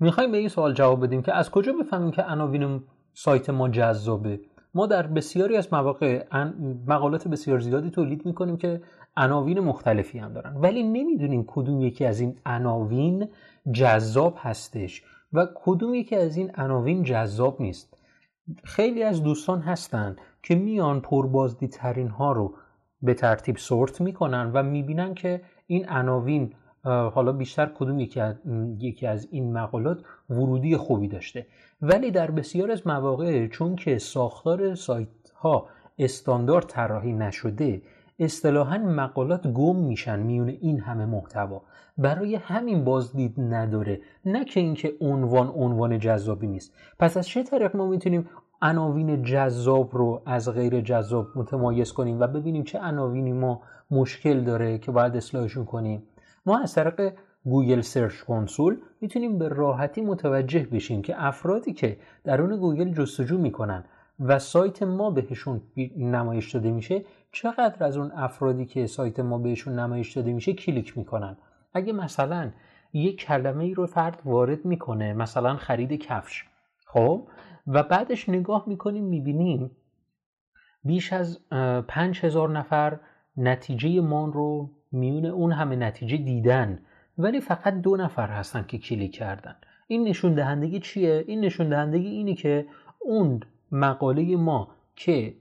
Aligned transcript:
می‌خوایم 0.00 0.32
به 0.32 0.38
این 0.38 0.48
سوال 0.48 0.74
جواب 0.74 1.04
بدیم 1.04 1.22
که 1.22 1.34
از 1.34 1.50
کجا 1.50 1.72
بفهمیم 1.72 2.10
که 2.10 2.22
عناوین 2.22 2.82
سایت 3.14 3.50
ما 3.50 3.68
جذابه؟ 3.68 4.40
ما 4.74 4.86
در 4.86 5.06
بسیاری 5.06 5.56
از 5.56 5.72
مواقع 5.72 6.24
مقالات 6.86 7.28
بسیار 7.28 7.60
زیادی 7.60 7.90
تولید 7.90 8.26
می‌کنیم 8.26 8.56
که 8.56 8.82
عناوین 9.16 9.60
مختلفی 9.60 10.18
هم 10.18 10.32
دارن. 10.32 10.56
ولی 10.56 10.82
نمی‌دونیم 10.82 11.44
کدوم 11.46 11.80
یکی 11.80 12.04
از 12.04 12.20
این 12.20 12.36
عناوین 12.46 13.28
جذاب 13.72 14.34
هستش 14.38 15.02
و 15.32 15.46
کدوم 15.54 15.94
یکی 15.94 16.16
از 16.16 16.36
این 16.36 16.50
عناوین 16.54 17.02
جذاب 17.02 17.62
نیست. 17.62 17.96
خیلی 18.64 19.02
از 19.02 19.22
دوستان 19.22 19.60
هستن 19.60 20.16
که 20.42 20.54
میان 20.54 21.00
پربازدیدترین 21.00 22.08
ها 22.08 22.32
رو 22.32 22.54
به 23.02 23.14
ترتیب 23.14 23.56
سورت 23.56 24.00
می‌کنن 24.00 24.50
و 24.54 24.62
می‌بینن 24.62 25.14
که 25.14 25.40
این 25.66 25.88
عناوین 25.88 26.54
حالا 26.84 27.32
بیشتر 27.32 27.66
کدوم 27.66 28.00
یکی 28.78 29.06
از, 29.06 29.28
این 29.30 29.52
مقالات 29.52 30.02
ورودی 30.30 30.76
خوبی 30.76 31.08
داشته. 31.08 31.46
ولی 31.82 32.10
در 32.10 32.30
بسیار 32.30 32.70
از 32.70 32.86
مواقع 32.86 33.46
چون 33.46 33.76
که 33.76 33.98
ساختار 33.98 34.74
سایت 34.74 35.08
ها 35.36 35.66
استاندارد 35.98 36.64
طراحی 36.66 37.12
نشده 37.12 37.82
اصطلاحا 38.18 38.78
مقالات 38.78 39.46
گم 39.46 39.76
میشن 39.76 40.18
میون 40.20 40.48
این 40.48 40.80
همه 40.80 41.06
محتوا. 41.06 41.62
برای 41.98 42.34
همین 42.34 42.84
بازدید 42.84 43.40
نداره. 43.40 44.00
نه 44.24 44.44
که 44.44 44.60
اینکه 44.60 44.92
عنوان 45.00 45.48
عنوان 45.48 45.98
جذابی 45.98 46.46
نیست. 46.46 46.72
پس 46.98 47.16
از 47.16 47.28
چه 47.28 47.42
طریق 47.42 47.76
ما 47.76 47.86
می‌تونیم 47.86 48.28
عناوین 48.62 49.22
جذاب 49.22 49.96
رو 49.96 50.22
از 50.26 50.48
غیر 50.48 50.80
جذاب 50.80 51.26
متمایز 51.36 51.92
کنیم 51.92 52.20
و 52.20 52.26
ببینیم 52.26 52.64
چه 52.64 52.78
عناوینی 52.78 53.32
ما 53.32 53.62
مشکل 53.90 54.40
داره 54.40 54.78
که 54.78 54.92
باید 54.92 55.16
اصلاحشون 55.16 55.64
کنیم؟ 55.64 56.02
ما 56.46 56.58
از 56.58 56.74
طریق 56.74 57.12
Google 57.44 57.80
Search 57.80 58.20
Console 58.20 58.80
می‌تونیم 59.00 59.38
به 59.38 59.48
راحتی 59.48 60.00
متوجه 60.00 60.66
بشیم 60.72 61.02
که 61.02 61.24
افرادی 61.26 61.72
که 61.72 61.98
درون 62.24 62.56
گوگل 62.56 62.92
جستجو 62.92 63.38
می‌کنن 63.38 63.84
و 64.20 64.38
سایت 64.38 64.82
ما 64.82 65.10
بهشون 65.10 65.62
نمایش 65.96 66.54
داده 66.54 66.70
میشه 66.70 67.04
چقدر 67.32 67.84
از 67.84 67.96
اون 67.96 68.12
افرادی 68.12 68.66
که 68.66 68.86
سایت 68.86 69.20
ما 69.20 69.38
بهشون 69.38 69.78
نمایش 69.78 70.16
داده 70.16 70.32
میشه 70.32 70.52
کلیک 70.52 70.98
می‌کنن؟ 70.98 71.36
اگه 71.74 71.92
مثلا 71.92 72.50
یک 72.92 73.20
کلمه 73.20 73.64
ای 73.64 73.74
رو 73.74 73.86
فرد 73.86 74.22
وارد 74.24 74.64
می‌کنه 74.64 75.12
مثلا 75.12 75.56
خرید 75.56 75.92
کفش 75.92 76.44
خب؟ 76.86 77.28
و 77.66 77.82
بعدش 77.82 78.28
نگاه 78.28 78.64
می‌کنیم 78.66 79.04
می‌بینیم 79.04 79.70
بیش 80.84 81.12
از 81.12 81.48
پنج 81.88 82.24
هزار 82.24 82.50
نفر 82.50 83.00
نتیجه 83.36 84.00
ما 84.00 84.26
رو 84.28 84.70
میون 84.92 85.26
اون 85.26 85.52
همه 85.52 85.76
نتیجه 85.76 86.16
دیدن. 86.16 86.78
ولی 87.18 87.40
فقط 87.40 87.80
دو 87.80 87.96
نفر 87.96 88.26
هستن 88.26 88.64
که 88.68 88.78
کلیک 88.78 89.14
کردن. 89.14 89.56
این 89.86 90.08
نشون 90.08 90.34
دهندگی 90.34 90.80
چیه؟ 90.80 91.24
این 91.26 91.40
نشون 91.40 91.68
دهندگی 91.68 92.08
اینی 92.08 92.34
که 92.34 92.66
اون 92.98 93.40
مقاله 93.72 94.36
ما 94.36 94.68
که 94.96 95.34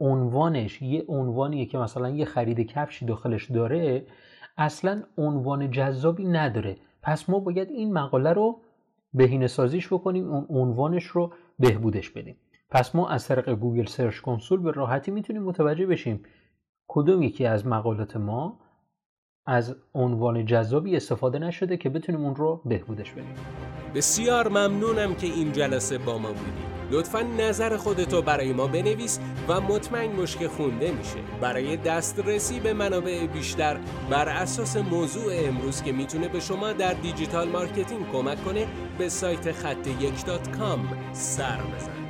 عنوانش 0.00 0.82
یه 0.82 1.04
عنوانیه 1.08 1.66
که 1.66 1.78
مثلا 1.78 2.10
یه 2.10 2.24
خرید 2.24 2.60
کفشی 2.60 3.06
داخلش 3.06 3.50
داره 3.50 4.06
اصلا 4.58 5.02
عنوان 5.18 5.70
جذابی 5.70 6.24
نداره. 6.24 6.76
پس 7.02 7.30
ما 7.30 7.38
باید 7.38 7.70
این 7.70 7.92
مقاله 7.92 8.32
رو 8.32 8.60
بهینه 9.14 9.46
سازیش 9.46 9.92
بکنیم 9.92 10.28
اون 10.28 10.46
عنوانش 10.48 11.04
رو 11.04 11.32
بهبودش 11.58 12.10
بدیم. 12.10 12.36
پس 12.70 12.94
ما 12.94 13.08
از 13.08 13.28
طریق 13.28 13.50
Google 13.50 13.84
Search 13.84 14.20
Console 14.20 14.62
به 14.62 14.70
راحتی 14.70 15.10
می‌تونیم 15.10 15.42
متوجه 15.42 15.86
بشیم 15.86 16.22
کدوم 16.92 17.22
یکی 17.22 17.46
از 17.46 17.66
مقالات 17.66 18.16
ما 18.16 18.58
از 19.46 19.76
عنوان 19.94 20.46
جذابی 20.46 20.96
استفاده 20.96 21.38
نشده 21.38 21.76
که 21.76 21.88
بتونیم 21.88 22.24
اون 22.24 22.36
رو 22.36 22.62
بهبودش 22.64 23.12
بدیم؟ 23.12 23.34
بسیار 23.94 24.48
ممنونم 24.48 25.14
که 25.14 25.26
این 25.26 25.52
جلسه 25.52 25.98
با 25.98 26.18
ما 26.18 26.28
بودی. 26.28 26.62
لطفا 26.90 27.20
نظر 27.20 27.76
خودتو 27.76 28.22
برای 28.22 28.52
ما 28.52 28.66
بنویس 28.66 29.20
و 29.48 29.60
مطمئن 29.60 30.16
باش 30.16 30.36
که 30.36 30.48
خونده 30.48 30.92
میشه. 30.92 31.18
برای 31.40 31.76
دسترسی 31.76 32.60
به 32.60 32.72
منابع 32.72 33.26
بیشتر 33.26 33.76
بر 34.10 34.28
اساس 34.28 34.76
موضوع 34.76 35.32
امروز 35.34 35.82
که 35.82 35.92
می‌تونه 35.92 36.28
به 36.28 36.40
شما 36.40 36.72
در 36.72 36.92
digital 36.92 37.48
marketing 37.48 38.10
کمک 38.12 38.44
کنه 38.44 38.66
به 38.98 39.08
سایت 39.08 39.52
خط 39.52 39.86
یک 39.86 40.14
سر 41.12 41.58
بزن 41.76 42.09